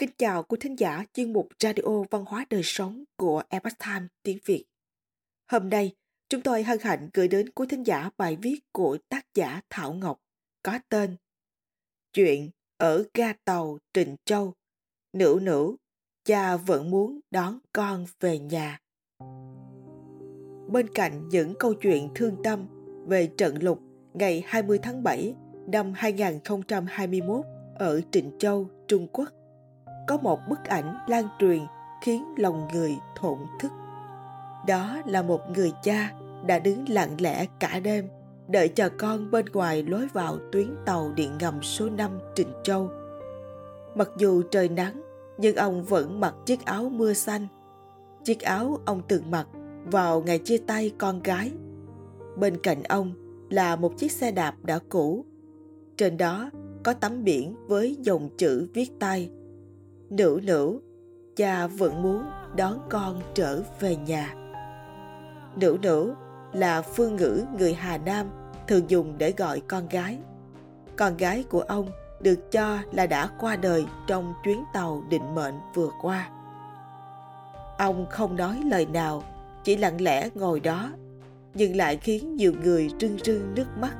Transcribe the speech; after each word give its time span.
Kính 0.00 0.10
chào 0.18 0.42
quý 0.42 0.56
thính 0.60 0.78
giả 0.78 1.04
chuyên 1.12 1.32
mục 1.32 1.48
Radio 1.60 2.02
Văn 2.10 2.24
hóa 2.26 2.46
Đời 2.50 2.60
Sống 2.64 3.04
của 3.16 3.42
Epoch 3.48 3.78
Time 3.78 4.06
tiếng 4.22 4.38
Việt. 4.44 4.64
Hôm 5.50 5.68
nay, 5.68 5.94
chúng 6.28 6.40
tôi 6.40 6.62
hân 6.62 6.78
hạnh 6.80 7.08
gửi 7.14 7.28
đến 7.28 7.50
quý 7.50 7.66
thính 7.70 7.86
giả 7.86 8.10
bài 8.16 8.38
viết 8.42 8.60
của 8.72 8.98
tác 9.08 9.26
giả 9.34 9.60
Thảo 9.70 9.92
Ngọc 9.92 10.18
có 10.62 10.78
tên 10.88 11.16
Chuyện 12.12 12.50
ở 12.76 13.04
ga 13.14 13.32
tàu 13.44 13.78
Trịnh 13.92 14.16
Châu, 14.24 14.54
nữ 15.12 15.38
nữ, 15.42 15.76
cha 16.24 16.56
vẫn 16.56 16.90
muốn 16.90 17.20
đón 17.30 17.58
con 17.72 18.06
về 18.20 18.38
nhà. 18.38 18.78
Bên 20.72 20.88
cạnh 20.94 21.28
những 21.28 21.54
câu 21.58 21.74
chuyện 21.74 22.08
thương 22.14 22.36
tâm 22.44 22.66
về 23.06 23.30
trận 23.38 23.62
lục 23.62 23.80
ngày 24.14 24.44
20 24.46 24.78
tháng 24.82 25.02
7 25.02 25.34
năm 25.66 25.92
2021 25.96 27.44
ở 27.74 28.00
Trịnh 28.12 28.32
Châu, 28.38 28.70
Trung 28.88 29.08
Quốc, 29.12 29.28
có 30.10 30.16
một 30.16 30.48
bức 30.48 30.64
ảnh 30.64 30.94
lan 31.06 31.24
truyền 31.38 31.60
khiến 32.00 32.24
lòng 32.36 32.68
người 32.72 32.98
thổn 33.16 33.38
thức. 33.60 33.72
Đó 34.66 34.98
là 35.06 35.22
một 35.22 35.40
người 35.50 35.72
cha 35.82 36.12
đã 36.46 36.58
đứng 36.58 36.88
lặng 36.88 37.16
lẽ 37.20 37.46
cả 37.58 37.80
đêm 37.80 38.08
đợi 38.48 38.68
chờ 38.68 38.88
con 38.88 39.30
bên 39.30 39.46
ngoài 39.52 39.82
lối 39.82 40.08
vào 40.12 40.38
tuyến 40.52 40.74
tàu 40.86 41.12
điện 41.14 41.30
ngầm 41.40 41.62
số 41.62 41.88
5 41.88 42.18
Trịnh 42.34 42.52
Châu. 42.62 42.90
Mặc 43.94 44.08
dù 44.18 44.42
trời 44.50 44.68
nắng, 44.68 45.02
nhưng 45.38 45.56
ông 45.56 45.84
vẫn 45.84 46.20
mặc 46.20 46.34
chiếc 46.46 46.64
áo 46.64 46.88
mưa 46.88 47.12
xanh. 47.12 47.46
Chiếc 48.24 48.40
áo 48.40 48.78
ông 48.84 49.02
từng 49.08 49.30
mặc 49.30 49.46
vào 49.84 50.22
ngày 50.22 50.38
chia 50.38 50.58
tay 50.58 50.92
con 50.98 51.22
gái. 51.22 51.52
Bên 52.36 52.56
cạnh 52.62 52.82
ông 52.82 53.12
là 53.50 53.76
một 53.76 53.98
chiếc 53.98 54.12
xe 54.12 54.30
đạp 54.30 54.54
đã 54.62 54.78
cũ. 54.88 55.24
Trên 55.96 56.16
đó 56.16 56.50
có 56.82 56.92
tấm 56.92 57.24
biển 57.24 57.54
với 57.66 57.96
dòng 58.00 58.28
chữ 58.36 58.68
viết 58.74 58.90
tay 58.98 59.30
Nữ 60.10 60.40
nữ, 60.42 60.80
cha 61.36 61.66
vẫn 61.66 62.02
muốn 62.02 62.24
đón 62.56 62.78
con 62.88 63.20
trở 63.34 63.62
về 63.80 63.96
nhà. 63.96 64.34
Nữ 65.56 65.78
nữ 65.82 66.14
là 66.52 66.82
phương 66.82 67.16
ngữ 67.16 67.44
người 67.58 67.74
Hà 67.74 67.98
Nam 67.98 68.26
thường 68.68 68.90
dùng 68.90 69.18
để 69.18 69.32
gọi 69.36 69.60
con 69.60 69.88
gái. 69.88 70.18
Con 70.96 71.16
gái 71.16 71.44
của 71.50 71.60
ông 71.60 71.90
được 72.20 72.52
cho 72.52 72.78
là 72.92 73.06
đã 73.06 73.28
qua 73.40 73.56
đời 73.56 73.84
trong 74.06 74.34
chuyến 74.44 74.64
tàu 74.72 75.04
định 75.10 75.34
mệnh 75.34 75.54
vừa 75.74 75.90
qua. 76.02 76.28
Ông 77.78 78.06
không 78.10 78.36
nói 78.36 78.60
lời 78.70 78.86
nào, 78.86 79.22
chỉ 79.64 79.76
lặng 79.76 80.00
lẽ 80.00 80.28
ngồi 80.34 80.60
đó, 80.60 80.90
nhưng 81.54 81.76
lại 81.76 81.96
khiến 81.96 82.36
nhiều 82.36 82.52
người 82.62 82.90
rưng 83.00 83.18
rưng 83.24 83.54
nước 83.54 83.66
mắt 83.80 83.96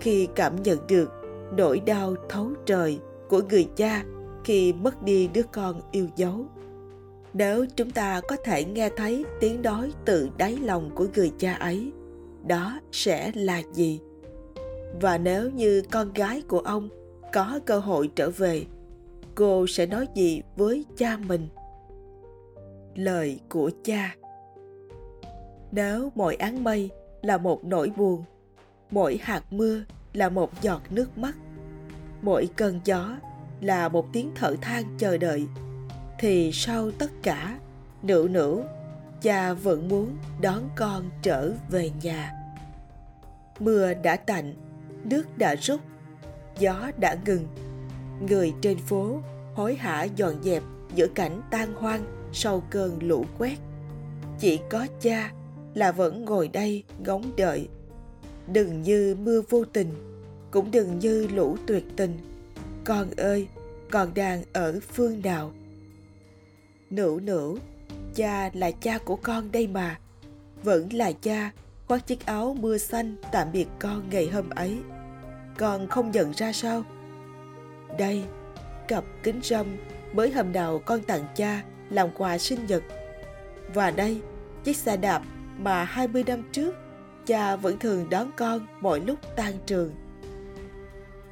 khi 0.00 0.28
cảm 0.34 0.62
nhận 0.62 0.86
được 0.86 1.10
nỗi 1.56 1.80
đau 1.80 2.14
thấu 2.28 2.50
trời 2.66 3.00
của 3.28 3.42
người 3.50 3.68
cha 3.76 4.02
khi 4.46 4.72
mất 4.72 5.02
đi 5.02 5.28
đứa 5.28 5.42
con 5.42 5.80
yêu 5.90 6.08
dấu. 6.16 6.44
Nếu 7.32 7.66
chúng 7.76 7.90
ta 7.90 8.20
có 8.28 8.36
thể 8.44 8.64
nghe 8.64 8.90
thấy 8.96 9.24
tiếng 9.40 9.62
nói 9.62 9.92
từ 10.04 10.30
đáy 10.38 10.56
lòng 10.56 10.90
của 10.94 11.06
người 11.14 11.32
cha 11.38 11.54
ấy, 11.54 11.92
đó 12.46 12.80
sẽ 12.92 13.30
là 13.34 13.62
gì? 13.72 14.00
Và 15.00 15.18
nếu 15.18 15.50
như 15.50 15.82
con 15.90 16.12
gái 16.12 16.42
của 16.48 16.58
ông 16.58 16.88
có 17.32 17.60
cơ 17.66 17.78
hội 17.78 18.10
trở 18.16 18.30
về, 18.30 18.64
cô 19.34 19.66
sẽ 19.66 19.86
nói 19.86 20.06
gì 20.14 20.42
với 20.56 20.84
cha 20.96 21.18
mình? 21.28 21.48
Lời 22.94 23.40
của 23.48 23.70
cha. 23.84 24.16
Nếu 25.72 26.12
mỗi 26.14 26.34
áng 26.34 26.64
mây 26.64 26.90
là 27.22 27.38
một 27.38 27.64
nỗi 27.64 27.92
buồn, 27.96 28.24
mỗi 28.90 29.18
hạt 29.22 29.52
mưa 29.52 29.80
là 30.12 30.28
một 30.28 30.62
giọt 30.62 30.82
nước 30.90 31.18
mắt, 31.18 31.34
mỗi 32.22 32.48
cơn 32.56 32.80
gió 32.84 33.16
là 33.60 33.88
một 33.88 34.12
tiếng 34.12 34.30
thở 34.34 34.56
than 34.60 34.84
chờ 34.98 35.16
đợi, 35.16 35.46
thì 36.18 36.50
sau 36.52 36.90
tất 36.90 37.10
cả, 37.22 37.58
nữ 38.02 38.28
nữ 38.30 38.62
cha 39.22 39.52
vẫn 39.52 39.88
muốn 39.88 40.16
đón 40.40 40.62
con 40.76 41.10
trở 41.22 41.52
về 41.70 41.90
nhà. 42.02 42.32
Mưa 43.58 43.94
đã 43.94 44.16
tạnh, 44.16 44.54
nước 45.04 45.38
đã 45.38 45.54
rút, 45.54 45.80
gió 46.58 46.90
đã 46.98 47.16
ngừng. 47.26 47.46
Người 48.28 48.54
trên 48.60 48.78
phố 48.78 49.20
hối 49.54 49.74
hả 49.74 50.04
dọn 50.04 50.42
dẹp 50.42 50.62
giữa 50.94 51.06
cảnh 51.06 51.40
tan 51.50 51.74
hoang 51.74 52.04
sau 52.32 52.62
cơn 52.70 52.98
lũ 53.02 53.24
quét. 53.38 53.56
Chỉ 54.38 54.58
có 54.70 54.86
cha 55.00 55.32
là 55.74 55.92
vẫn 55.92 56.24
ngồi 56.24 56.48
đây 56.48 56.84
ngóng 56.98 57.36
đợi. 57.36 57.68
Đừng 58.52 58.82
như 58.82 59.16
mưa 59.20 59.42
vô 59.50 59.64
tình, 59.72 59.90
cũng 60.50 60.70
đừng 60.70 60.98
như 60.98 61.26
lũ 61.26 61.56
tuyệt 61.66 61.84
tình 61.96 62.18
con 62.86 63.10
ơi, 63.16 63.48
con 63.90 64.14
đang 64.14 64.42
ở 64.52 64.80
phương 64.92 65.20
nào? 65.24 65.52
Nữ 66.90 67.20
nữ 67.22 67.58
cha 68.14 68.50
là 68.54 68.70
cha 68.70 68.98
của 68.98 69.16
con 69.16 69.52
đây 69.52 69.66
mà. 69.66 69.98
Vẫn 70.62 70.92
là 70.92 71.12
cha, 71.12 71.50
khoác 71.86 72.06
chiếc 72.06 72.26
áo 72.26 72.56
mưa 72.60 72.78
xanh 72.78 73.16
tạm 73.32 73.52
biệt 73.52 73.66
con 73.78 74.10
ngày 74.10 74.28
hôm 74.28 74.50
ấy. 74.50 74.78
Con 75.58 75.88
không 75.88 76.10
nhận 76.10 76.32
ra 76.32 76.52
sao? 76.52 76.82
Đây, 77.98 78.24
cặp 78.88 79.04
kính 79.22 79.40
râm 79.42 79.66
mới 80.12 80.30
hôm 80.30 80.52
nào 80.52 80.78
con 80.78 81.02
tặng 81.02 81.24
cha 81.36 81.62
làm 81.90 82.08
quà 82.18 82.38
sinh 82.38 82.66
nhật. 82.66 82.82
Và 83.74 83.90
đây, 83.90 84.20
chiếc 84.64 84.76
xe 84.76 84.96
đạp 84.96 85.22
mà 85.58 85.84
20 85.84 86.24
năm 86.26 86.42
trước 86.52 86.74
cha 87.26 87.56
vẫn 87.56 87.78
thường 87.78 88.10
đón 88.10 88.30
con 88.36 88.66
mỗi 88.80 89.00
lúc 89.00 89.18
tan 89.36 89.54
trường. 89.66 89.94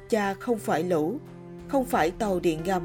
Cha 0.09 0.33
không 0.33 0.59
phải 0.59 0.83
lũ 0.83 1.19
không 1.67 1.85
phải 1.85 2.11
tàu 2.11 2.39
điện 2.39 2.59
ngầm, 2.63 2.83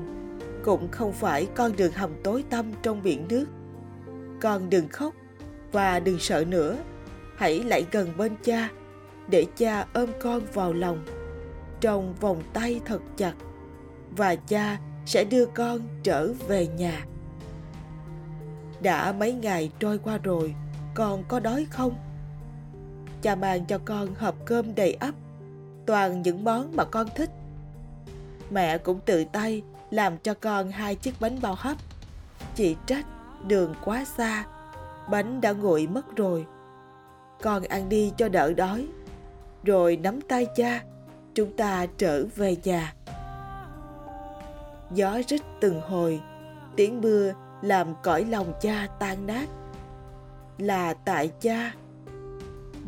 cũng 0.64 0.88
không 0.90 1.12
phải 1.12 1.46
con 1.54 1.76
đường 1.76 1.92
hầm 1.92 2.10
tối 2.22 2.44
tăm 2.50 2.72
trong 2.82 3.02
biển 3.02 3.26
nước. 3.28 3.46
Con 4.40 4.70
đừng 4.70 4.88
khóc 4.88 5.14
và 5.72 6.00
đừng 6.00 6.18
sợ 6.18 6.44
nữa. 6.48 6.76
Hãy 7.36 7.64
lại 7.64 7.86
gần 7.90 8.16
bên 8.16 8.36
cha, 8.42 8.68
để 9.28 9.46
cha 9.56 9.86
ôm 9.92 10.10
con 10.20 10.42
vào 10.54 10.72
lòng, 10.72 11.04
trong 11.80 12.14
vòng 12.20 12.42
tay 12.52 12.80
thật 12.84 13.00
chặt, 13.16 13.34
và 14.16 14.34
cha 14.34 14.78
sẽ 15.06 15.24
đưa 15.24 15.46
con 15.46 15.80
trở 16.02 16.32
về 16.48 16.66
nhà. 16.66 17.06
Đã 18.82 19.12
mấy 19.12 19.32
ngày 19.32 19.70
trôi 19.78 19.98
qua 19.98 20.18
rồi, 20.18 20.54
con 20.94 21.24
có 21.28 21.40
đói 21.40 21.66
không? 21.70 21.94
Cha 23.22 23.34
mang 23.34 23.66
cho 23.66 23.78
con 23.84 24.14
hộp 24.14 24.34
cơm 24.46 24.74
đầy 24.74 24.92
ắp, 24.92 25.14
toàn 25.86 26.22
những 26.22 26.44
món 26.44 26.76
mà 26.76 26.84
con 26.84 27.06
thích 27.16 27.30
mẹ 28.50 28.78
cũng 28.78 29.00
tự 29.00 29.24
tay 29.24 29.62
làm 29.90 30.18
cho 30.18 30.34
con 30.34 30.70
hai 30.70 30.94
chiếc 30.94 31.20
bánh 31.20 31.38
bao 31.42 31.54
hấp. 31.58 31.76
Chị 32.54 32.76
trách 32.86 33.06
đường 33.46 33.74
quá 33.84 34.04
xa, 34.04 34.44
bánh 35.10 35.40
đã 35.40 35.52
nguội 35.52 35.86
mất 35.86 36.16
rồi. 36.16 36.46
Con 37.42 37.62
ăn 37.62 37.88
đi 37.88 38.12
cho 38.16 38.28
đỡ 38.28 38.52
đói. 38.52 38.86
Rồi 39.64 39.96
nắm 39.96 40.20
tay 40.20 40.46
cha, 40.56 40.82
chúng 41.34 41.56
ta 41.56 41.86
trở 41.98 42.24
về 42.36 42.56
nhà. 42.64 42.94
Gió 44.94 45.18
rít 45.28 45.40
từng 45.60 45.80
hồi, 45.80 46.20
tiếng 46.76 47.00
mưa 47.00 47.32
làm 47.62 47.94
cõi 48.02 48.24
lòng 48.24 48.52
cha 48.60 48.86
tan 48.98 49.26
nát. 49.26 49.48
Là 50.58 50.94
tại 50.94 51.30
cha, 51.40 51.72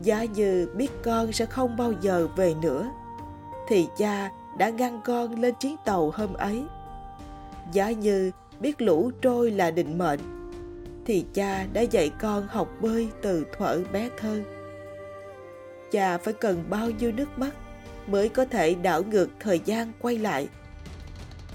giá 0.02 0.24
như 0.24 0.68
biết 0.76 0.90
con 1.04 1.32
sẽ 1.32 1.46
không 1.46 1.76
bao 1.76 1.92
giờ 2.00 2.28
về 2.36 2.54
nữa, 2.62 2.90
thì 3.68 3.86
cha 3.98 4.30
đã 4.58 4.68
ngăn 4.68 5.00
con 5.04 5.40
lên 5.40 5.54
chuyến 5.60 5.76
tàu 5.84 6.10
hôm 6.10 6.34
ấy. 6.34 6.62
Giá 7.72 7.90
như 7.90 8.30
biết 8.60 8.82
lũ 8.82 9.10
trôi 9.22 9.50
là 9.50 9.70
định 9.70 9.98
mệnh, 9.98 10.20
thì 11.06 11.24
cha 11.34 11.66
đã 11.72 11.80
dạy 11.80 12.10
con 12.20 12.46
học 12.48 12.68
bơi 12.80 13.08
từ 13.22 13.46
thuở 13.58 13.80
bé 13.92 14.10
thơ. 14.18 14.40
Cha 15.92 16.18
phải 16.18 16.34
cần 16.34 16.64
bao 16.70 16.90
nhiêu 16.90 17.12
nước 17.12 17.38
mắt 17.38 17.50
mới 18.06 18.28
có 18.28 18.44
thể 18.44 18.74
đảo 18.74 19.02
ngược 19.02 19.28
thời 19.40 19.60
gian 19.64 19.92
quay 20.00 20.18
lại? 20.18 20.48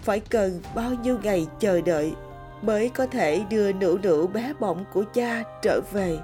Phải 0.02 0.20
cần 0.20 0.62
bao 0.76 0.92
nhiêu 0.94 1.20
ngày 1.24 1.48
chờ 1.60 1.82
đợi 1.82 2.14
mới 2.62 2.90
có 2.90 3.06
thể 3.06 3.44
đưa 3.50 3.72
nữ 3.74 4.00
nữ 4.04 4.28
bé 4.28 4.54
bỏng 4.60 4.86
của 4.94 5.04
cha 5.14 5.44
trở 5.62 5.82
về? 5.92 6.20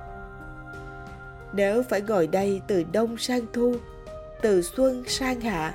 Nếu 1.54 1.84
phải 1.90 2.02
ngồi 2.02 2.28
đây 2.28 2.62
từ 2.68 2.84
đông 2.92 3.18
sang 3.18 3.42
thu, 3.54 3.76
từ 4.42 4.62
xuân 4.62 5.04
sang 5.08 5.42
hạ 5.42 5.74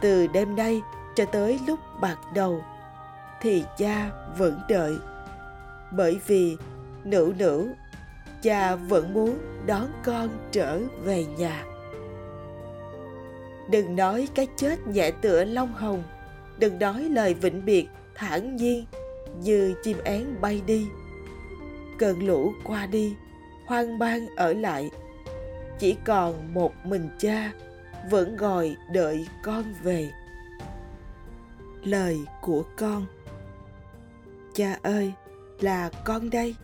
từ 0.00 0.26
đêm 0.26 0.56
nay 0.56 0.82
cho 1.14 1.24
tới 1.24 1.60
lúc 1.66 1.78
bạc 2.00 2.16
đầu, 2.34 2.64
thì 3.40 3.64
cha 3.78 4.10
vẫn 4.38 4.60
đợi. 4.68 4.96
Bởi 5.92 6.18
vì 6.26 6.56
nữ 7.04 7.34
nữ, 7.38 7.72
cha 8.42 8.76
vẫn 8.76 9.14
muốn 9.14 9.38
đón 9.66 9.86
con 10.04 10.28
trở 10.52 10.80
về 11.04 11.24
nhà. 11.24 11.64
Đừng 13.70 13.96
nói 13.96 14.28
cái 14.34 14.46
chết 14.56 14.86
nhẹ 14.86 15.10
tựa 15.10 15.44
long 15.44 15.72
hồng, 15.72 16.02
đừng 16.58 16.78
nói 16.78 17.02
lời 17.02 17.34
vĩnh 17.34 17.64
biệt 17.64 17.88
thản 18.14 18.56
nhiên 18.56 18.84
như 19.42 19.74
chim 19.82 19.98
én 20.04 20.26
bay 20.40 20.62
đi. 20.66 20.86
Cơn 21.98 22.26
lũ 22.26 22.52
qua 22.64 22.86
đi, 22.86 23.14
hoang 23.66 23.98
mang 23.98 24.26
ở 24.36 24.52
lại, 24.52 24.90
chỉ 25.78 25.96
còn 26.04 26.54
một 26.54 26.72
mình 26.84 27.08
cha 27.18 27.52
vẫn 28.10 28.36
ngồi 28.36 28.76
đợi 28.92 29.26
con 29.42 29.64
về 29.82 30.10
lời 31.84 32.18
của 32.42 32.64
con 32.76 33.06
Cha 34.56 34.78
ơi, 34.82 35.12
là 35.60 35.90
con 36.04 36.30
đây. 36.30 36.54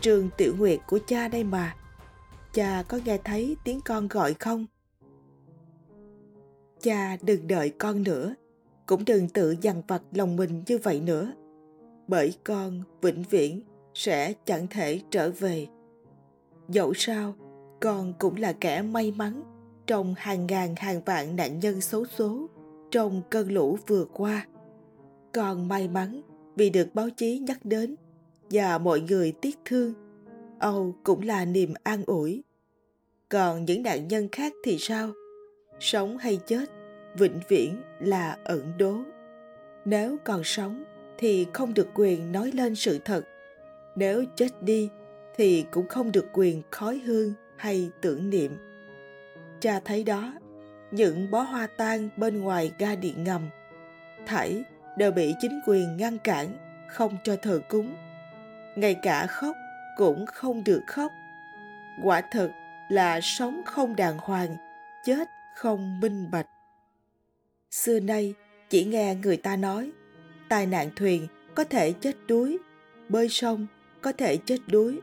Trường 0.00 0.30
tiểu 0.36 0.54
nguyệt 0.58 0.78
của 0.86 0.98
cha 1.06 1.28
đây 1.28 1.44
mà. 1.44 1.76
Cha 2.52 2.82
có 2.88 2.98
nghe 3.04 3.18
thấy 3.24 3.56
tiếng 3.64 3.80
con 3.84 4.08
gọi 4.08 4.34
không? 4.34 4.66
Cha 6.80 7.16
đừng 7.22 7.46
đợi 7.46 7.72
con 7.78 8.02
nữa, 8.02 8.34
cũng 8.86 9.04
đừng 9.04 9.28
tự 9.28 9.56
dằn 9.60 9.82
vặt 9.88 10.02
lòng 10.12 10.36
mình 10.36 10.62
như 10.66 10.78
vậy 10.78 11.00
nữa. 11.00 11.32
Bởi 12.06 12.34
con 12.44 12.82
vĩnh 13.02 13.22
viễn 13.30 13.62
sẽ 13.94 14.32
chẳng 14.32 14.66
thể 14.66 15.00
trở 15.10 15.30
về. 15.30 15.66
Dẫu 16.68 16.94
sao, 16.94 17.34
con 17.80 18.14
cũng 18.18 18.36
là 18.36 18.52
kẻ 18.52 18.82
may 18.82 19.10
mắn 19.10 19.42
trong 19.88 20.14
hàng 20.18 20.46
ngàn 20.46 20.74
hàng 20.76 21.00
vạn 21.04 21.36
nạn 21.36 21.60
nhân 21.60 21.80
xấu 21.80 22.04
số 22.06 22.48
trong 22.90 23.22
cơn 23.30 23.52
lũ 23.52 23.78
vừa 23.86 24.04
qua. 24.04 24.46
còn 25.32 25.68
may 25.68 25.88
mắn 25.88 26.20
vì 26.56 26.70
được 26.70 26.88
báo 26.94 27.10
chí 27.10 27.38
nhắc 27.38 27.58
đến 27.64 27.94
và 28.50 28.78
mọi 28.78 29.00
người 29.00 29.32
tiếc 29.32 29.58
thương. 29.64 29.94
Âu 30.58 30.94
cũng 31.04 31.22
là 31.22 31.44
niềm 31.44 31.74
an 31.82 32.02
ủi. 32.06 32.42
Còn 33.28 33.64
những 33.64 33.82
nạn 33.82 34.08
nhân 34.08 34.28
khác 34.32 34.52
thì 34.64 34.78
sao? 34.78 35.10
Sống 35.80 36.18
hay 36.18 36.40
chết, 36.46 36.64
vĩnh 37.18 37.40
viễn 37.48 37.82
là 38.00 38.38
ẩn 38.44 38.72
đố. 38.78 38.96
Nếu 39.84 40.16
còn 40.24 40.44
sống 40.44 40.84
thì 41.18 41.46
không 41.52 41.74
được 41.74 41.88
quyền 41.94 42.32
nói 42.32 42.50
lên 42.54 42.74
sự 42.74 42.98
thật. 43.04 43.24
Nếu 43.96 44.24
chết 44.36 44.62
đi 44.62 44.88
thì 45.36 45.64
cũng 45.70 45.88
không 45.88 46.12
được 46.12 46.26
quyền 46.32 46.62
khói 46.70 46.98
hương 46.98 47.32
hay 47.56 47.90
tưởng 48.00 48.30
niệm. 48.30 48.67
Cha 49.60 49.80
thấy 49.84 50.04
đó, 50.04 50.32
những 50.90 51.30
bó 51.30 51.40
hoa 51.40 51.66
tan 51.66 52.08
bên 52.16 52.40
ngoài 52.40 52.72
ga 52.78 52.94
điện 52.94 53.24
ngầm, 53.24 53.48
thảy 54.26 54.62
đều 54.96 55.12
bị 55.12 55.34
chính 55.40 55.60
quyền 55.66 55.96
ngăn 55.96 56.18
cản, 56.18 56.56
không 56.88 57.16
cho 57.24 57.36
thờ 57.36 57.60
cúng. 57.68 57.94
Ngay 58.76 58.96
cả 59.02 59.26
khóc 59.26 59.56
cũng 59.96 60.26
không 60.26 60.64
được 60.64 60.82
khóc. 60.86 61.12
Quả 62.02 62.20
thật 62.30 62.50
là 62.88 63.20
sống 63.22 63.62
không 63.66 63.96
đàng 63.96 64.18
hoàng, 64.18 64.56
chết 65.04 65.28
không 65.56 66.00
minh 66.00 66.30
bạch. 66.30 66.46
Xưa 67.70 68.00
nay 68.00 68.34
chỉ 68.68 68.84
nghe 68.84 69.14
người 69.14 69.36
ta 69.36 69.56
nói, 69.56 69.90
tai 70.48 70.66
nạn 70.66 70.90
thuyền 70.96 71.26
có 71.54 71.64
thể 71.64 71.92
chết 71.92 72.16
đuối, 72.26 72.58
bơi 73.08 73.28
sông 73.28 73.66
có 74.02 74.12
thể 74.12 74.36
chết 74.36 74.58
đuối. 74.66 75.00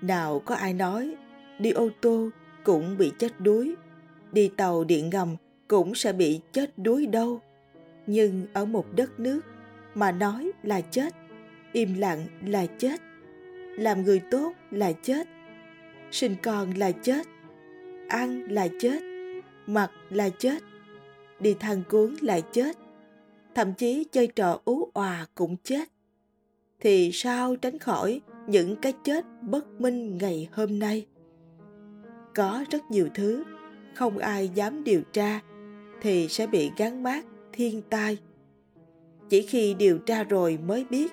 Nào 0.00 0.42
có 0.44 0.54
ai 0.54 0.74
nói 0.74 1.14
đi 1.58 1.70
ô 1.70 1.88
tô 2.00 2.28
cũng 2.66 2.98
bị 2.98 3.12
chết 3.18 3.40
đuối, 3.40 3.74
đi 4.32 4.50
tàu 4.56 4.84
điện 4.84 5.10
ngầm 5.10 5.36
cũng 5.68 5.94
sẽ 5.94 6.12
bị 6.12 6.40
chết 6.52 6.78
đuối 6.78 7.06
đâu. 7.06 7.40
Nhưng 8.06 8.46
ở 8.52 8.64
một 8.64 8.86
đất 8.96 9.20
nước 9.20 9.40
mà 9.94 10.12
nói 10.12 10.50
là 10.62 10.80
chết, 10.80 11.14
im 11.72 11.94
lặng 11.94 12.26
là 12.46 12.66
chết, 12.66 13.00
làm 13.78 14.02
người 14.02 14.20
tốt 14.30 14.52
là 14.70 14.92
chết, 14.92 15.28
sinh 16.10 16.36
con 16.42 16.70
là 16.74 16.92
chết, 16.92 17.26
ăn 18.08 18.52
là 18.52 18.68
chết, 18.80 19.02
mặc 19.66 19.90
là 20.10 20.28
chết, 20.28 20.62
đi 21.40 21.54
thang 21.60 21.82
cuốn 21.88 22.14
là 22.20 22.40
chết, 22.40 22.76
thậm 23.54 23.74
chí 23.74 24.04
chơi 24.12 24.26
trò 24.26 24.60
ú 24.64 24.90
òa 24.94 25.26
cũng 25.34 25.56
chết. 25.64 25.88
Thì 26.80 27.10
sao 27.12 27.56
tránh 27.56 27.78
khỏi 27.78 28.20
những 28.46 28.76
cái 28.76 28.92
chết 29.04 29.24
bất 29.42 29.80
minh 29.80 30.18
ngày 30.18 30.48
hôm 30.52 30.78
nay? 30.78 31.06
Có 32.36 32.64
rất 32.70 32.90
nhiều 32.90 33.08
thứ. 33.14 33.44
Không 33.94 34.18
ai 34.18 34.48
dám 34.48 34.84
điều 34.84 35.02
tra 35.12 35.40
thì 36.00 36.28
sẽ 36.28 36.46
bị 36.46 36.70
gắn 36.76 37.02
mát 37.02 37.24
thiên 37.52 37.82
tai. 37.82 38.18
Chỉ 39.28 39.46
khi 39.46 39.74
điều 39.74 39.98
tra 39.98 40.24
rồi 40.24 40.58
mới 40.66 40.84
biết, 40.90 41.12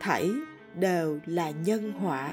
thảy 0.00 0.30
đều 0.74 1.18
là 1.26 1.50
nhân 1.50 1.92
họa. 1.92 2.32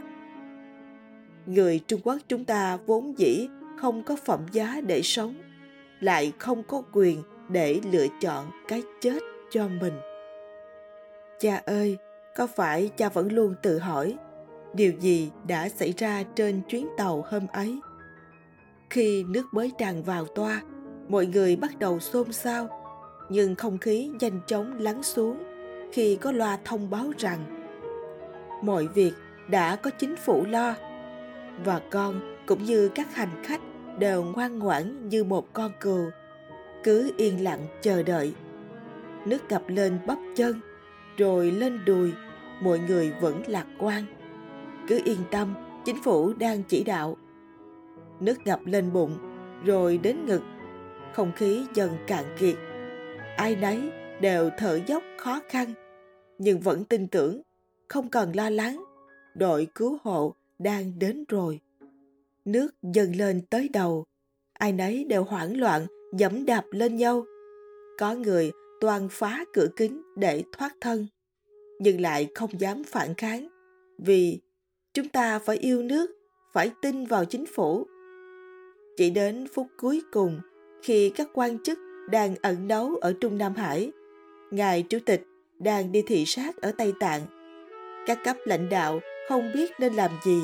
Người 1.46 1.80
trung 1.88 2.02
quốc 2.04 2.18
chúng 2.28 2.46
ta 2.46 2.78
vốn 2.86 3.18
dĩ 3.18 3.48
không 3.78 4.04
có 4.04 4.16
phẩm 4.26 4.40
giá 4.52 4.82
để 4.88 5.02
sống, 5.02 5.36
lại 6.00 6.34
không 6.38 6.64
có 6.64 6.84
quyền 6.94 7.24
để 7.50 7.80
lựa 7.92 8.08
chọn 8.22 8.52
cái 8.68 8.84
chết 9.02 9.20
cho 9.52 9.68
mình. 9.68 9.94
Cha 11.40 11.62
ơi, 11.66 11.98
có 12.36 12.48
phải 12.48 12.90
cha 12.98 13.10
vẫn 13.10 13.32
luôn 13.32 13.56
tự 13.62 13.80
hỏi, 13.80 14.18
điều 14.74 14.92
gì 15.00 15.32
đã 15.48 15.70
xảy 15.70 15.94
ra 15.98 16.24
trên 16.36 16.62
chuyến 16.68 16.88
tàu 16.98 17.26
hôm 17.30 17.48
ấy? 17.48 17.80
Khi 18.92 19.24
nước 19.24 19.54
mới 19.54 19.72
tràn 19.78 20.04
vào 20.04 20.26
toa, 20.26 20.62
mọi 21.10 21.26
người 21.26 21.56
bắt 21.56 21.80
đầu 21.80 22.00
xôn 22.00 22.32
xao, 22.32 22.70
nhưng 23.30 23.56
không 23.56 23.78
khí 23.78 24.12
nhanh 24.20 24.40
chóng 24.48 24.80
lắng 24.80 25.04
xuống 25.04 25.44
khi 25.92 26.16
có 26.16 26.32
loa 26.32 26.58
thông 26.66 26.90
báo 26.90 27.12
rằng 27.18 27.40
mọi 28.62 28.88
việc 28.88 29.14
đã 29.50 29.76
có 29.76 29.90
chính 29.90 30.16
phủ 30.16 30.46
lo. 30.46 30.76
Và 31.66 31.82
con 31.92 32.36
cũng 32.46 32.64
như 32.64 32.90
các 32.96 33.16
hành 33.16 33.44
khách 33.44 33.62
đều 34.00 34.24
ngoan 34.24 34.60
ngoãn 34.60 35.10
như 35.10 35.24
một 35.24 35.54
con 35.54 35.72
cừu 35.80 36.10
cứ 36.84 37.12
yên 37.18 37.44
lặng 37.44 37.68
chờ 37.82 38.04
đợi. 38.04 38.34
Nước 39.26 39.40
ngập 39.50 39.64
lên 39.68 40.00
bắp 40.08 40.18
chân 40.36 40.62
rồi 41.18 41.52
lên 41.52 41.86
đùi 41.86 42.12
mọi 42.62 42.80
người 42.80 43.14
vẫn 43.22 43.44
lạc 43.48 43.68
quan. 43.78 44.04
Cứ 44.88 45.02
yên 45.06 45.20
tâm 45.32 45.54
chính 45.86 46.04
phủ 46.04 46.34
đang 46.34 46.64
chỉ 46.64 46.84
đạo 46.84 47.18
nước 48.22 48.38
ngập 48.46 48.60
lên 48.66 48.94
bụng, 48.94 49.18
rồi 49.66 49.98
đến 49.98 50.26
ngực. 50.26 50.42
Không 51.14 51.32
khí 51.36 51.66
dần 51.74 51.92
cạn 52.08 52.26
kiệt. 52.40 52.56
Ai 53.38 53.56
nấy 53.56 53.92
đều 54.22 54.50
thở 54.58 54.80
dốc 54.88 55.04
khó 55.18 55.40
khăn, 55.50 55.74
nhưng 56.38 56.60
vẫn 56.60 56.86
tin 56.86 57.08
tưởng, 57.08 57.42
không 57.88 58.10
cần 58.10 58.36
lo 58.36 58.50
lắng, 58.50 58.84
đội 59.36 59.68
cứu 59.76 59.98
hộ 60.04 60.36
đang 60.60 61.00
đến 61.00 61.24
rồi. 61.28 61.60
Nước 62.46 62.70
dâng 62.84 63.16
lên 63.16 63.42
tới 63.50 63.70
đầu, 63.74 64.06
ai 64.54 64.72
nấy 64.72 65.04
đều 65.04 65.24
hoảng 65.24 65.60
loạn, 65.60 65.86
dẫm 66.18 66.46
đạp 66.46 66.66
lên 66.72 66.96
nhau. 66.96 67.26
Có 68.00 68.14
người 68.14 68.52
toàn 68.82 69.08
phá 69.12 69.46
cửa 69.54 69.68
kính 69.76 70.02
để 70.16 70.44
thoát 70.52 70.74
thân, 70.82 71.08
nhưng 71.80 72.02
lại 72.02 72.28
không 72.36 72.60
dám 72.60 72.84
phản 72.84 73.14
kháng 73.14 73.48
vì 73.98 74.40
chúng 74.94 75.10
ta 75.10 75.40
phải 75.40 75.58
yêu 75.58 75.84
nước, 75.84 76.12
phải 76.54 76.72
tin 76.82 77.06
vào 77.06 77.26
chính 77.26 77.46
phủ 77.46 77.88
chỉ 78.98 79.10
đến 79.10 79.48
phút 79.54 79.68
cuối 79.78 80.02
cùng, 80.12 80.40
khi 80.84 81.10
các 81.10 81.28
quan 81.34 81.64
chức 81.64 81.80
đang 82.10 82.36
ẩn 82.42 82.68
náu 82.68 82.96
ở 83.02 83.14
Trung 83.22 83.38
Nam 83.38 83.54
Hải, 83.56 83.92
Ngài 84.52 84.84
Chủ 84.84 84.98
tịch 85.06 85.24
đang 85.60 85.92
đi 85.92 86.04
thị 86.08 86.26
sát 86.26 86.58
ở 86.62 86.72
Tây 86.78 86.94
Tạng. 87.00 87.22
Các 88.08 88.20
cấp 88.24 88.38
lãnh 88.46 88.70
đạo 88.70 89.00
không 89.30 89.52
biết 89.54 89.72
nên 89.80 89.94
làm 89.94 90.12
gì 90.26 90.42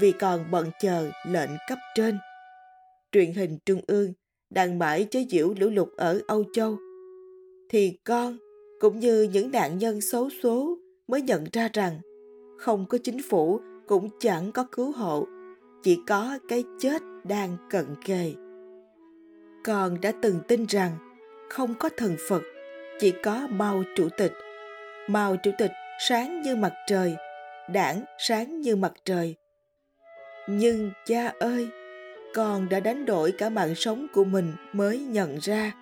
vì 0.00 0.12
còn 0.12 0.44
bận 0.50 0.70
chờ 0.82 1.10
lệnh 1.28 1.50
cấp 1.68 1.78
trên. 1.94 2.18
Truyền 3.12 3.32
hình 3.32 3.58
Trung 3.66 3.80
ương 3.86 4.12
đang 4.50 4.78
mãi 4.78 5.06
chế 5.10 5.26
giễu 5.30 5.54
lũ 5.58 5.68
lụt 5.68 5.88
ở 5.96 6.20
Âu 6.26 6.44
Châu. 6.52 6.76
Thì 7.70 7.98
con, 8.04 8.38
cũng 8.80 9.00
như 9.00 9.22
những 9.22 9.50
nạn 9.50 9.78
nhân 9.78 10.00
xấu 10.00 10.28
số 10.42 10.78
mới 11.08 11.22
nhận 11.22 11.44
ra 11.52 11.68
rằng 11.72 12.00
không 12.58 12.86
có 12.88 12.98
chính 12.98 13.22
phủ 13.22 13.60
cũng 13.86 14.08
chẳng 14.18 14.52
có 14.52 14.66
cứu 14.72 14.92
hộ, 14.92 15.26
chỉ 15.82 15.98
có 16.06 16.38
cái 16.48 16.64
chết 16.78 17.02
đang 17.28 17.56
cận 17.70 17.86
kề. 18.04 18.34
Con 19.64 20.00
đã 20.00 20.12
từng 20.22 20.40
tin 20.48 20.66
rằng 20.66 20.92
không 21.50 21.74
có 21.74 21.88
thần 21.96 22.16
phật, 22.28 22.42
chỉ 23.00 23.14
có 23.22 23.46
mao 23.50 23.82
chủ 23.96 24.08
tịch. 24.16 24.32
Mao 25.08 25.36
chủ 25.36 25.50
tịch 25.58 25.72
sáng 26.08 26.42
như 26.42 26.56
mặt 26.56 26.72
trời, 26.86 27.16
đảng 27.72 28.04
sáng 28.18 28.60
như 28.60 28.76
mặt 28.76 28.92
trời. 29.04 29.34
Nhưng 30.48 30.90
cha 31.06 31.32
ơi, 31.38 31.68
con 32.34 32.68
đã 32.68 32.80
đánh 32.80 33.04
đổi 33.04 33.32
cả 33.32 33.48
mạng 33.48 33.74
sống 33.74 34.06
của 34.14 34.24
mình 34.24 34.52
mới 34.72 34.98
nhận 34.98 35.38
ra. 35.40 35.72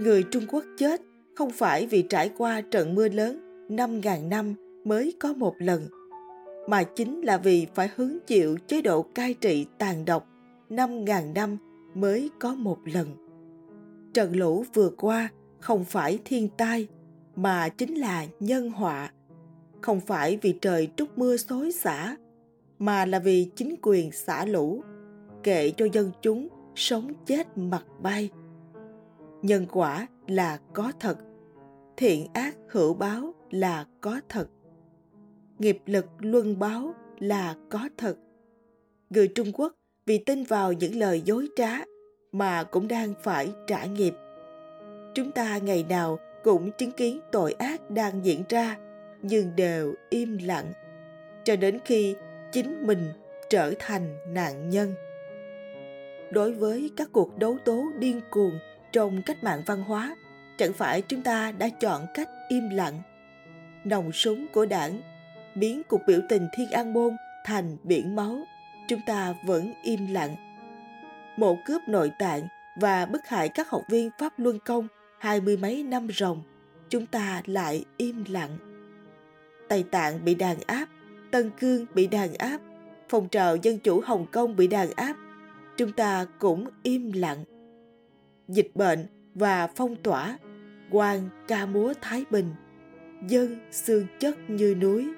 Người 0.00 0.24
trung 0.30 0.44
quốc 0.48 0.64
chết 0.78 1.00
không 1.36 1.50
phải 1.50 1.86
vì 1.86 2.02
trải 2.02 2.30
qua 2.38 2.60
trận 2.60 2.94
mưa 2.94 3.08
lớn 3.08 3.40
năm 3.68 4.00
ngàn 4.00 4.28
năm 4.28 4.54
mới 4.84 5.14
có 5.20 5.32
một 5.32 5.54
lần, 5.58 5.88
mà 6.68 6.82
chính 6.82 7.20
là 7.20 7.36
vì 7.36 7.66
phải 7.74 7.90
hứng 7.96 8.18
chịu 8.26 8.56
chế 8.66 8.82
độ 8.82 9.02
cai 9.02 9.34
trị 9.34 9.66
tàn 9.78 10.04
độc 10.04 10.29
năm 10.70 11.04
ngàn 11.04 11.34
năm 11.34 11.56
mới 11.94 12.30
có 12.40 12.54
một 12.54 12.78
lần. 12.84 13.08
Trận 14.14 14.36
lũ 14.36 14.64
vừa 14.74 14.90
qua 14.90 15.28
không 15.60 15.84
phải 15.84 16.18
thiên 16.24 16.48
tai 16.48 16.88
mà 17.36 17.68
chính 17.68 17.94
là 17.94 18.26
nhân 18.40 18.70
họa. 18.70 19.12
Không 19.80 20.00
phải 20.00 20.38
vì 20.42 20.58
trời 20.60 20.88
trút 20.96 21.08
mưa 21.16 21.36
xối 21.36 21.72
xả 21.72 22.16
mà 22.78 23.06
là 23.06 23.18
vì 23.18 23.50
chính 23.56 23.74
quyền 23.82 24.12
xả 24.12 24.44
lũ 24.44 24.82
kệ 25.42 25.70
cho 25.70 25.86
dân 25.92 26.10
chúng 26.22 26.48
sống 26.74 27.12
chết 27.26 27.58
mặt 27.58 27.84
bay. 28.02 28.30
Nhân 29.42 29.66
quả 29.70 30.06
là 30.26 30.58
có 30.72 30.92
thật, 31.00 31.18
thiện 31.96 32.26
ác 32.32 32.56
hữu 32.68 32.94
báo 32.94 33.34
là 33.50 33.86
có 34.00 34.20
thật. 34.28 34.48
Nghiệp 35.58 35.78
lực 35.86 36.06
luân 36.18 36.58
báo 36.58 36.94
là 37.18 37.56
có 37.70 37.88
thật. 37.96 38.16
Người 39.10 39.28
Trung 39.28 39.52
Quốc 39.54 39.72
vì 40.06 40.18
tin 40.18 40.44
vào 40.44 40.72
những 40.72 40.96
lời 40.96 41.20
dối 41.20 41.48
trá 41.56 41.70
mà 42.32 42.64
cũng 42.64 42.88
đang 42.88 43.14
phải 43.22 43.52
trả 43.66 43.84
nghiệp. 43.84 44.14
Chúng 45.14 45.32
ta 45.32 45.58
ngày 45.58 45.84
nào 45.88 46.18
cũng 46.44 46.70
chứng 46.72 46.92
kiến 46.92 47.20
tội 47.32 47.52
ác 47.52 47.90
đang 47.90 48.24
diễn 48.24 48.42
ra, 48.48 48.76
nhưng 49.22 49.56
đều 49.56 49.94
im 50.10 50.38
lặng, 50.44 50.72
cho 51.44 51.56
đến 51.56 51.78
khi 51.84 52.14
chính 52.52 52.86
mình 52.86 53.12
trở 53.50 53.72
thành 53.78 54.34
nạn 54.34 54.70
nhân. 54.70 54.94
Đối 56.30 56.52
với 56.52 56.90
các 56.96 57.08
cuộc 57.12 57.38
đấu 57.38 57.56
tố 57.64 57.86
điên 57.98 58.20
cuồng 58.30 58.58
trong 58.92 59.22
cách 59.26 59.44
mạng 59.44 59.62
văn 59.66 59.82
hóa, 59.82 60.16
chẳng 60.58 60.72
phải 60.72 61.02
chúng 61.02 61.22
ta 61.22 61.52
đã 61.52 61.68
chọn 61.80 62.06
cách 62.14 62.28
im 62.48 62.68
lặng. 62.70 63.02
Nòng 63.84 64.12
súng 64.12 64.46
của 64.52 64.66
đảng 64.66 65.00
biến 65.54 65.82
cuộc 65.88 66.00
biểu 66.06 66.20
tình 66.28 66.48
thiên 66.56 66.70
an 66.70 66.92
môn 66.92 67.16
thành 67.44 67.76
biển 67.82 68.16
máu 68.16 68.38
chúng 68.90 69.00
ta 69.00 69.34
vẫn 69.42 69.72
im 69.82 70.06
lặng. 70.06 70.36
Mộ 71.36 71.58
cướp 71.64 71.88
nội 71.88 72.12
tạng 72.18 72.42
và 72.76 73.06
bức 73.06 73.26
hại 73.26 73.48
các 73.48 73.70
học 73.70 73.82
viên 73.88 74.10
pháp 74.18 74.38
luân 74.38 74.58
công 74.58 74.88
hai 75.18 75.40
mươi 75.40 75.56
mấy 75.56 75.82
năm 75.82 76.08
ròng, 76.14 76.42
chúng 76.88 77.06
ta 77.06 77.42
lại 77.46 77.84
im 77.96 78.24
lặng. 78.28 78.58
Tây 79.68 79.84
tạng 79.90 80.24
bị 80.24 80.34
đàn 80.34 80.56
áp, 80.66 80.86
tân 81.30 81.50
cương 81.60 81.86
bị 81.94 82.06
đàn 82.06 82.34
áp 82.34 82.58
phong 83.08 83.28
trào 83.28 83.56
dân 83.56 83.78
chủ 83.78 84.00
hồng 84.00 84.26
kông 84.32 84.56
bị 84.56 84.66
đàn 84.66 84.90
áp, 84.90 85.16
chúng 85.76 85.92
ta 85.92 86.26
cũng 86.38 86.68
im 86.82 87.12
lặng. 87.12 87.44
Dịch 88.48 88.70
bệnh 88.74 89.06
và 89.34 89.66
phong 89.66 89.96
tỏa 89.96 90.38
quan 90.90 91.28
ca 91.48 91.66
múa 91.66 91.94
thái 92.00 92.24
bình, 92.30 92.54
dân 93.28 93.58
xương 93.70 94.06
chất 94.18 94.50
như 94.50 94.74
núi, 94.74 95.08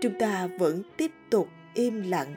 chúng 0.00 0.18
ta 0.18 0.48
vẫn 0.58 0.82
tiếp 0.96 1.10
tục 1.30 1.48
im 1.74 2.02
lặng 2.10 2.34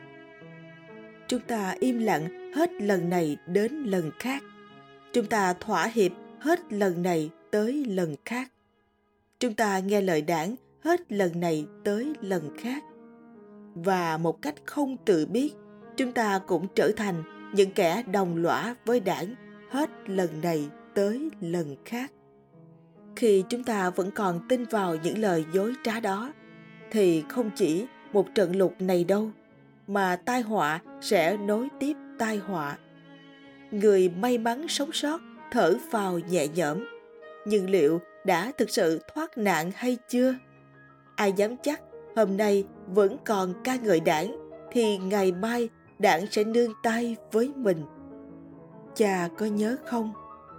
chúng 1.27 1.39
ta 1.39 1.75
im 1.79 2.00
lặng 2.00 2.51
hết 2.55 2.72
lần 2.82 3.10
này 3.10 3.38
đến 3.48 3.74
lần 3.74 4.12
khác. 4.20 4.44
Chúng 5.13 5.25
ta 5.25 5.53
thỏa 5.53 5.88
hiệp 5.88 6.12
hết 6.39 6.74
lần 6.74 7.03
này 7.03 7.29
tới 7.51 7.86
lần 7.86 8.15
khác. 8.25 8.51
Chúng 9.39 9.53
ta 9.53 9.79
nghe 9.79 10.01
lời 10.01 10.22
đảng 10.22 10.55
hết 10.84 11.12
lần 11.12 11.39
này 11.39 11.65
tới 11.84 12.13
lần 12.22 12.58
khác. 12.58 12.84
Và 13.75 14.17
một 14.17 14.41
cách 14.41 14.55
không 14.65 14.98
tự 15.05 15.25
biết, 15.25 15.53
chúng 15.98 16.12
ta 16.12 16.39
cũng 16.48 16.67
trở 16.75 16.91
thành 16.98 17.24
những 17.53 17.72
kẻ 17.72 18.03
đồng 18.12 18.38
lõa 18.38 18.75
với 18.86 19.00
đảng 19.00 19.36
hết 19.70 19.89
lần 20.05 20.41
này 20.41 20.70
tới 20.94 21.29
lần 21.41 21.75
khác. 21.86 22.12
Khi 23.15 23.44
chúng 23.50 23.63
ta 23.63 23.89
vẫn 23.89 24.12
còn 24.12 24.48
tin 24.50 24.65
vào 24.65 24.96
những 24.96 25.17
lời 25.17 25.46
dối 25.53 25.74
trá 25.84 26.00
đó, 26.00 26.34
thì 26.91 27.24
không 27.29 27.51
chỉ 27.55 27.86
một 28.13 28.27
trận 28.36 28.55
lục 28.55 28.74
này 28.79 29.03
đâu 29.03 29.32
mà 29.88 30.15
tai 30.15 30.42
họa 30.42 30.80
sẽ 31.01 31.38
nối 31.38 31.68
tiếp 31.80 31.94
tai 32.20 32.38
họa. 32.38 32.77
Người 33.72 34.10
may 34.10 34.38
mắn 34.38 34.68
sống 34.68 34.92
sót 34.92 35.22
thở 35.51 35.75
vào 35.92 36.20
nhẹ 36.20 36.48
nhõm. 36.48 36.86
Nhưng 37.46 37.70
liệu 37.70 38.01
đã 38.25 38.51
thực 38.58 38.70
sự 38.70 39.00
thoát 39.13 39.38
nạn 39.38 39.72
hay 39.75 39.98
chưa? 40.08 40.36
Ai 41.15 41.34
dám 41.34 41.56
chắc 41.63 41.82
hôm 42.15 42.38
nay 42.38 42.65
vẫn 42.88 43.18
còn 43.25 43.54
ca 43.63 43.75
ngợi 43.75 44.00
đảng 44.00 44.36
thì 44.72 44.98
ngày 44.98 45.32
mai 45.32 45.70
đảng 46.00 46.27
sẽ 46.32 46.44
nương 46.44 46.72
tay 46.84 47.15
với 47.32 47.51
mình. 47.56 47.82
Cha 48.96 49.30
có 49.38 49.46
nhớ 49.46 49.77
không? 49.86 50.13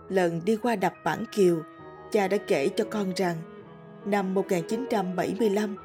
Lần 0.09 0.41
đi 0.45 0.57
qua 0.57 0.77
đập 0.77 0.95
bản 1.05 1.25
kiều, 1.33 1.63
cha 2.13 2.29
đã 2.29 2.37
kể 2.37 2.69
cho 2.77 2.85
con 2.91 3.13
rằng 3.17 3.37
năm 4.05 4.35
1975 4.35 5.77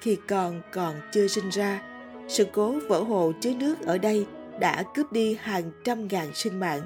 khi 0.00 0.18
con 0.28 0.62
còn 0.72 0.94
chưa 1.12 1.26
sinh 1.26 1.48
ra 1.48 1.89
sự 2.30 2.46
cố 2.52 2.74
vỡ 2.88 3.02
hồ 3.02 3.32
chứa 3.40 3.52
nước 3.60 3.80
ở 3.86 3.98
đây 3.98 4.26
đã 4.60 4.82
cướp 4.94 5.12
đi 5.12 5.36
hàng 5.40 5.70
trăm 5.84 6.08
ngàn 6.08 6.34
sinh 6.34 6.60
mạng. 6.60 6.80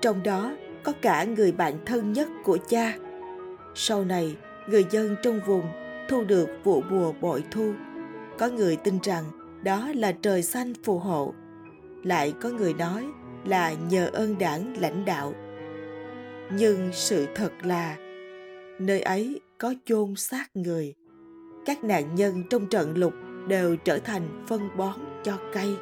Trong 0.00 0.22
đó, 0.22 0.56
có 0.82 0.92
cả 1.02 1.24
người 1.24 1.52
bạn 1.52 1.74
thân 1.86 2.12
nhất 2.12 2.28
của 2.44 2.58
cha. 2.68 2.94
Sau 3.74 4.04
này, 4.04 4.36
người 4.66 4.86
dân 4.90 5.16
trong 5.22 5.40
vùng 5.46 5.64
thu 6.08 6.24
được 6.24 6.48
vụ 6.64 6.82
mùa 6.90 7.12
bội 7.20 7.44
thu. 7.50 7.72
Có 8.38 8.48
người 8.48 8.76
tin 8.76 8.98
rằng 9.02 9.24
đó 9.62 9.88
là 9.94 10.12
trời 10.12 10.42
xanh 10.42 10.72
phù 10.84 10.98
hộ. 10.98 11.34
Lại 12.02 12.34
có 12.40 12.48
người 12.48 12.74
nói 12.74 13.06
là 13.44 13.72
nhờ 13.90 14.10
ơn 14.12 14.38
đảng 14.38 14.80
lãnh 14.80 15.04
đạo. 15.04 15.34
Nhưng 16.52 16.90
sự 16.92 17.26
thật 17.34 17.52
là, 17.62 17.96
nơi 18.78 19.00
ấy 19.00 19.40
có 19.58 19.74
chôn 19.84 20.14
xác 20.16 20.56
người. 20.56 20.94
Các 21.66 21.84
nạn 21.84 22.14
nhân 22.14 22.42
trong 22.50 22.66
trận 22.66 22.96
lục 22.96 23.14
đều 23.48 23.76
trở 23.76 23.98
thành 23.98 24.44
phân 24.48 24.68
bón 24.76 25.00
cho 25.22 25.38
cây 25.52 25.76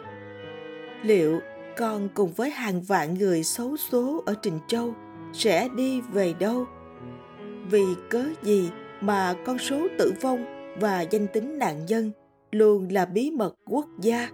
liệu 1.02 1.40
con 1.76 2.08
cùng 2.14 2.32
với 2.32 2.50
hàng 2.50 2.82
vạn 2.82 3.14
người 3.14 3.42
xấu 3.44 3.76
số 3.76 4.22
ở 4.26 4.34
Trình 4.42 4.58
Châu 4.66 4.94
sẽ 5.32 5.68
đi 5.76 6.00
về 6.00 6.34
đâu? 6.38 6.66
Vì 7.70 7.84
cớ 8.10 8.24
gì 8.42 8.70
mà 9.00 9.34
con 9.46 9.58
số 9.58 9.88
tử 9.98 10.12
vong 10.20 10.44
và 10.80 11.00
danh 11.00 11.26
tính 11.26 11.58
nạn 11.58 11.86
nhân 11.86 12.10
luôn 12.52 12.88
là 12.90 13.04
bí 13.04 13.30
mật 13.30 13.54
quốc 13.66 13.86
gia? 13.98 14.28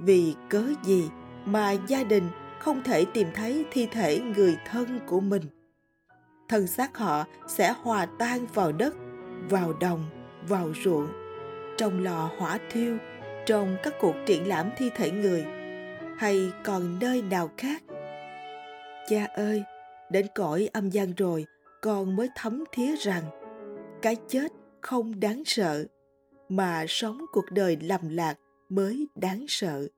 Vì 0.00 0.34
cớ 0.48 0.64
gì 0.84 1.08
mà 1.44 1.72
gia 1.86 2.04
đình 2.04 2.28
không 2.58 2.82
thể 2.82 3.04
tìm 3.04 3.28
thấy 3.34 3.64
thi 3.70 3.88
thể 3.92 4.20
người 4.36 4.56
thân 4.70 5.00
của 5.06 5.20
mình? 5.20 5.42
Thân 6.48 6.66
xác 6.66 6.98
họ 6.98 7.24
sẽ 7.48 7.74
hòa 7.82 8.06
tan 8.06 8.46
vào 8.54 8.72
đất, 8.72 8.94
vào 9.50 9.72
đồng, 9.80 10.04
vào 10.48 10.72
ruộng, 10.84 11.08
trong 11.78 12.04
lò 12.04 12.30
hỏa 12.38 12.58
thiêu, 12.70 12.96
trong 13.46 13.76
các 13.82 13.94
cuộc 14.00 14.14
triển 14.26 14.48
lãm 14.48 14.70
thi 14.76 14.90
thể 14.96 15.10
người– 15.10 15.44
hay 16.16 16.52
còn 16.64 16.98
nơi 17.00 17.22
nào 17.22 17.50
khác? 17.56 17.82
Cha 19.08 19.24
ơi 19.24 19.62
đến 20.10 20.26
cõi 20.34 20.68
âm 20.72 20.90
gian 20.90 21.12
rồi 21.16 21.46
con 21.82 22.16
mới 22.16 22.28
thấm 22.36 22.64
thía 22.72 22.96
rằng 22.96 23.24
cái 24.02 24.16
chết 24.28 24.52
không 24.80 25.20
đáng 25.20 25.42
sợ 25.46 25.86
mà 26.48 26.84
sống 26.88 27.24
cuộc 27.32 27.50
đời 27.50 27.76
lầm 27.80 28.08
lạc 28.08 28.34
mới 28.68 29.06
đáng 29.14 29.44
sợ. 29.48 29.88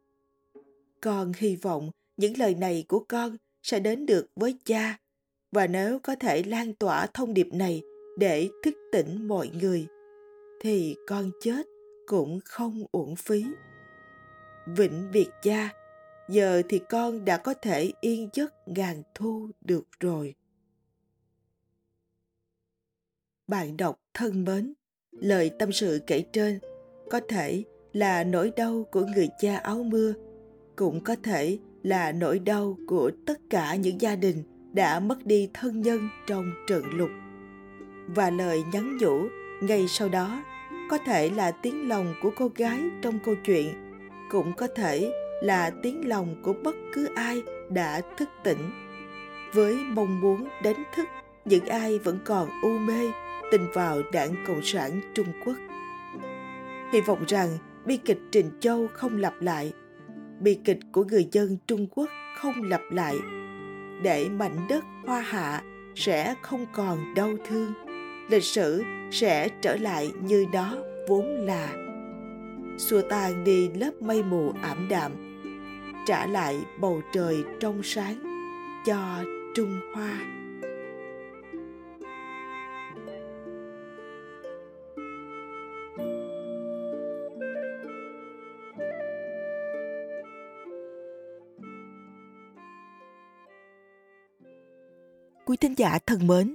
Con 1.01 1.33
hy 1.39 1.57
vọng 1.57 1.91
những 2.17 2.39
lời 2.39 2.55
này 2.55 2.85
của 2.89 3.05
con 3.09 3.37
sẽ 3.63 3.81
đến 3.81 4.07
được 4.07 4.27
với 4.37 4.57
cha 4.65 4.99
và 5.53 5.67
nếu 5.67 5.99
có 5.99 6.15
thể 6.15 6.43
lan 6.43 6.75
tỏa 6.75 7.07
thông 7.07 7.35
điệp 7.35 7.49
này 7.53 7.83
để 8.19 8.49
thức 8.65 8.75
tỉnh 8.93 9.29
mọi 9.29 9.51
người 9.61 9.87
thì 10.61 10.97
con 11.07 11.31
chết 11.41 11.67
cũng 12.07 12.41
không 12.45 12.85
uổng 12.93 13.17
phí. 13.17 13.45
Vĩnh 14.67 15.11
biệt 15.13 15.29
cha 15.43 15.71
giờ 16.29 16.63
thì 16.69 16.81
con 16.89 17.25
đã 17.25 17.37
có 17.37 17.55
thể 17.55 17.93
yên 18.01 18.29
giấc 18.33 18.55
ngàn 18.67 19.03
thu 19.15 19.51
được 19.61 19.87
rồi. 20.01 20.35
Bạn 23.49 23.77
đọc 23.77 24.01
thân 24.15 24.45
mến, 24.45 24.75
lời 25.13 25.51
tâm 25.59 25.73
sự 25.73 26.01
kể 26.07 26.25
trên 26.33 26.59
có 27.11 27.21
thể 27.29 27.65
là 27.93 28.25
nỗi 28.25 28.53
đau 28.57 28.87
của 28.93 29.07
người 29.15 29.29
cha 29.39 29.57
áo 29.57 29.83
mưa, 29.83 30.15
cũng 30.77 31.05
có 31.05 31.17
thể 31.23 31.59
là 31.83 32.13
nỗi 32.13 32.39
đau 32.39 32.77
của 32.87 33.11
tất 33.27 33.41
cả 33.51 33.77
những 33.77 34.01
gia 34.01 34.17
đình 34.17 34.43
đã 34.73 35.01
mất 35.01 35.27
đi 35.27 35.51
thân 35.55 35.81
nhân 35.81 36.09
trong 36.27 36.51
trận 36.69 36.85
lục 36.93 37.11
và 38.07 38.31
lời 38.31 38.63
nhắn 38.73 38.97
nhủ 39.01 39.29
ngay 39.61 39.89
sau 39.89 40.09
đó, 40.09 40.43
có 40.91 40.99
thể 40.99 41.31
là 41.31 41.51
tiếng 41.51 41.89
lòng 41.89 42.15
của 42.23 42.31
cô 42.37 42.51
gái 42.57 42.81
trong 43.03 43.19
câu 43.19 43.35
chuyện, 43.45 43.75
cũng 44.31 44.53
có 44.53 44.67
thể 44.77 45.13
là 45.43 45.71
tiếng 45.83 46.09
lòng 46.09 46.37
của 46.43 46.53
bất 46.65 46.75
cứ 46.93 47.09
ai 47.15 47.43
đã 47.69 48.01
thức 48.17 48.29
tỉnh. 48.45 48.71
Với 49.53 49.75
mong 49.75 50.21
muốn 50.21 50.49
đánh 50.63 50.83
thức, 50.95 51.09
những 51.45 51.67
ai 51.67 51.99
vẫn 51.99 52.19
còn 52.25 52.49
u 52.63 52.79
mê 52.79 53.13
tin 53.51 53.61
vào 53.75 54.03
đảng 54.13 54.45
cộng 54.47 54.63
sản 54.63 55.01
trung 55.15 55.33
quốc. 55.45 55.57
Hy 56.93 57.01
vọng 57.01 57.25
rằng 57.29 57.49
bi 57.85 57.97
kịch 57.97 58.21
trình 58.33 58.51
châu 58.61 58.87
không 58.93 59.17
lặp 59.17 59.35
lại, 59.41 59.73
bi 60.41 60.59
kịch 60.65 60.79
của 60.93 61.05
người 61.05 61.29
dân 61.33 61.57
trung 61.67 61.87
quốc 61.95 62.11
không 62.39 62.63
lặp 62.63 62.83
lại, 62.91 63.17
để 64.03 64.29
mảnh 64.29 64.67
đất 64.69 64.85
hoa 65.07 65.21
hạ 65.21 65.63
sẽ 65.95 66.35
không 66.43 66.67
còn 66.73 67.15
đau 67.15 67.31
thương 67.49 67.86
lịch 68.29 68.45
sử 68.45 68.83
sẽ 69.11 69.49
trở 69.63 69.77
lại 69.77 70.13
như 70.23 70.47
đó 70.53 70.77
vốn 71.09 71.27
là 71.27 71.75
xua 72.79 73.03
tan 73.09 73.45
đi 73.45 73.69
lớp 73.69 73.93
mây 74.01 74.23
mù 74.23 74.53
ảm 74.63 74.89
đạm 74.91 75.13
trả 76.07 76.27
lại 76.27 76.57
bầu 76.81 77.01
trời 77.13 77.45
trong 77.61 77.83
sáng 77.83 78.23
cho 78.87 79.25
Trung 79.55 79.81
Hoa. 79.95 80.21
Quý 95.45 95.57
thính 95.57 95.75
giả 95.77 95.99
thân 96.07 96.27
mến, 96.27 96.55